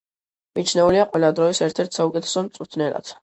მიჩნეულია 0.59 1.03
ყველა 1.11 1.29
დროის 1.39 1.61
ერთ-ერთ 1.67 1.99
საუკეთესო 1.99 2.45
მწვრთნელად. 2.49 3.15